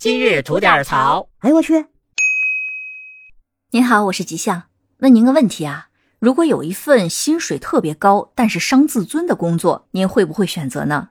[0.00, 1.28] 今日吐点槽。
[1.40, 1.84] 哎呦我去！
[3.72, 4.62] 您好，我是吉祥，
[5.00, 5.88] 问您个问题啊，
[6.18, 11.10] 如果有一份薪水特别高，但是伤自尊的工作，您会不会选择呢？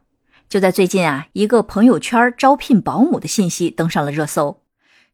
[0.49, 4.63] 就在最近啊，一个朋友圈招聘保姆的信息登上了热搜。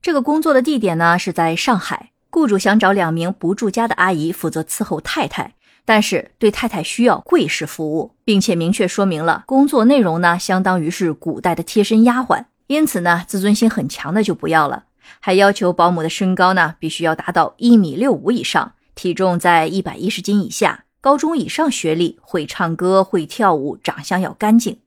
[0.01, 12.45] 这个工作的地点呢是在上海，雇主想找两名不住家的阿姨负责伺候太太，但是对太太需要跪式服务，并且明确说明了工作内容呢，相当于是古代的贴身丫鬟。
[12.67, 14.85] 因此呢，自尊心很强的就不要了。
[15.19, 24.79] 还要求保姆的身高呢，必须要达到一米六五以上，体重在一百一十斤以下，高中以上学历，会唱歌会跳舞，长相要干净。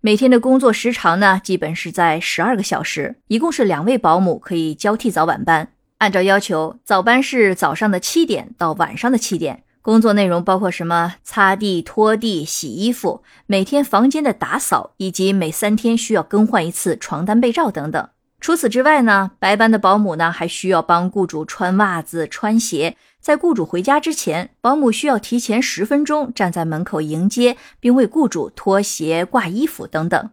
[0.00, 5.72] 每天的工作时长呢，基本是在十二个小时，一共是两位保姆可以交替早晚班。
[5.98, 11.14] 按照要求，早班是早上的七点到晚上的七点，工作内容包括什么？
[11.24, 18.08] 擦地、拖地、洗衣服，每天房间的打扫，以及每三天需要更换一次床单被罩等等。
[18.38, 22.98] 除此之外呢，白班的保姆呢还需要帮雇主穿袜子、穿鞋。
[23.18, 30.30] 在雇主回家之前，保姆需要提前十分钟站在门口迎接，并为雇主脱鞋、挂衣服等等。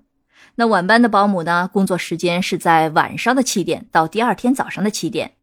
[0.55, 5.34] 那晚班的保姆呢，工作时间是在晚上的七点到第二天早上的七点。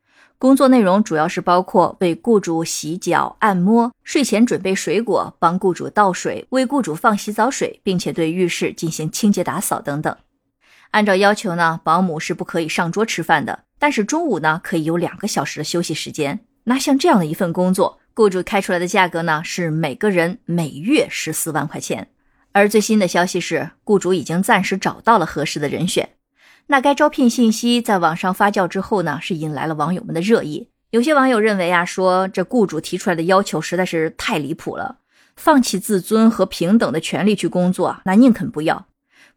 [0.42, 10.16] 工作内容主要是包括为雇主洗脚、按摩，睡前准备水果，帮雇主倒水，为雇主放洗澡水，并且对浴室进行清洁打扫等等。
[10.90, 16.40] 按照要求呢，保姆是不可以上桌吃饭的，但是中午呢可以有两个小时的休息时间。
[16.64, 22.08] 那像这样的一份工作，雇主开出来的价格呢是每个人每月十四万块钱。
[22.50, 26.08] 而最新的消息是，雇主已经暂时找到了合适的人选。
[26.66, 30.68] 那该招聘信息在网上发酵之后呢，是引来了网友们的热议。
[30.90, 34.98] 有些网友认为啊，说这雇主提出来的要求实在是太离谱了，
[35.36, 38.86] 放弃自尊和平等的权利去工作，那宁肯不要。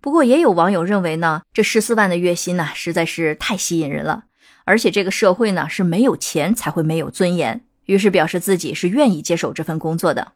[0.01, 4.25] 不过也有网友认为呢，这十四万的月薪呢，实在是太吸引人了，
[4.65, 10.33] 而且这个社会呢是没有钱才会没有尊严，于是表示自己是愿意接受这份工作的。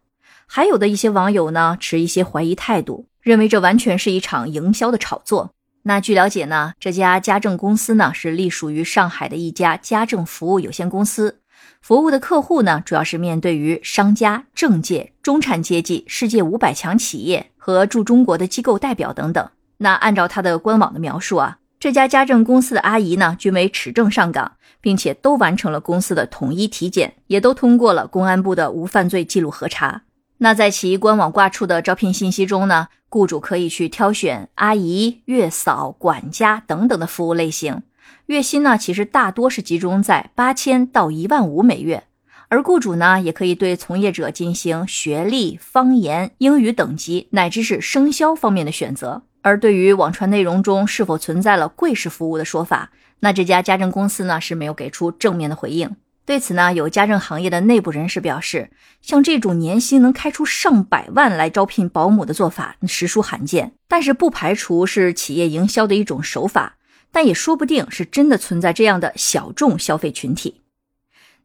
[0.47, 5.53] 还有的一些网友呢持一些怀疑态度，认为这完全是一场营销的炒作。
[5.89, 11.39] 那据了解呢，这家家政公司呢是隶属于上海的一家家政服务有限公司，
[11.81, 19.49] 服务的客户呢主要是面对于商家、政界、中产阶级、世界五百强企业和驻中国的机构代表等等。
[19.77, 30.03] 那按照他的官网的描述啊，这家家政公司的阿姨呢，均为持证上岗，并且都完成了公司的统一体检，也都通过了公安部的无犯罪记录核查。
[30.41, 37.83] 那在其官网挂出的招聘信息中呢，雇主可以去挑选阿姨、月嫂、管家等等的服务类型，
[38.27, 42.05] 月薪呢，其实大多是集中在八千到一万五每月，
[42.47, 49.23] 而雇主呢，也可以对从业者进行学历、方言、英语等级乃至是生肖方面的选择。
[49.41, 55.95] 而对于网传内容中是否存在了跪式服务的说法，那这家家政公司呢是没有给出正面的回应。
[56.29, 58.69] 对此呢，有家政行业的内部人士表示，
[59.01, 66.75] 像这种年薪能开出上百万来招聘保姆的做法实属罕见，但是不排除是企业营销的一种手法，
[67.11, 70.61] 但也说不定是真的存在这样的小众消费群体。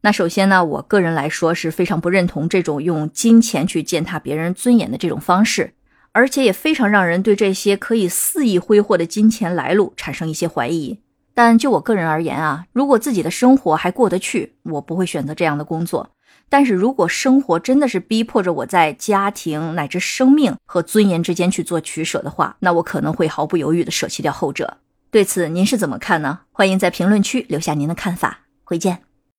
[0.01, 5.73] 那首先呢，我个人来说是非常不认同这种用金钱去践踏别人尊严的这种方式。
[6.11, 10.99] 而且也非常让人对这些可以肆意挥霍的金钱来路产生一些怀疑。
[11.35, 16.09] 但就我个人而言啊，如果自己的生活还过得去，我不会选择这样的工作。
[16.47, 24.77] 但是如果生活真的是逼迫着我在家庭乃至生命和尊严之间去做取舍的话，那我可能会毫不犹豫地舍弃掉后者。
[25.11, 26.39] 对此您是怎么看呢？
[26.51, 28.39] 欢迎在评论区留下您的看法。
[28.63, 29.04] 回见。